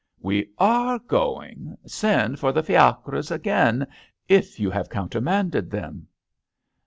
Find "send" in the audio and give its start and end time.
1.85-2.39